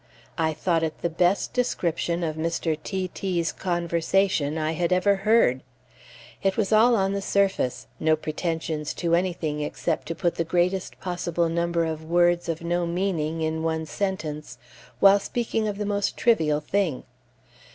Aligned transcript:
I 0.39 0.53
thought 0.53 0.81
it 0.81 1.03
the 1.03 1.11
best 1.11 1.53
description 1.53 2.23
of 2.23 2.35
Mr. 2.35 2.75
T 2.81 3.07
t's 3.07 3.51
conversation 3.51 4.57
I 4.57 4.71
had 4.71 4.91
ever 4.91 5.17
heard. 5.17 5.61
It 6.41 6.57
was 6.57 6.73
all 6.73 6.95
on 6.95 7.13
the 7.13 7.21
surface, 7.21 7.85
no 7.99 8.15
pretensions 8.15 8.95
to 8.95 9.13
anything 9.13 9.61
except 9.61 10.07
to 10.07 10.15
put 10.15 10.37
the 10.37 10.43
greatest 10.43 10.99
possible 10.99 11.49
number 11.49 11.85
of 11.85 12.03
words 12.03 12.49
of 12.49 12.63
no 12.63 12.87
meaning 12.87 13.41
in 13.41 13.61
one 13.61 13.85
sentence, 13.85 14.57
while 14.99 15.19
speaking 15.19 15.67
of 15.67 15.77
the 15.77 15.85
most 15.85 16.17
trivial 16.17 16.61
thing. 16.61 17.03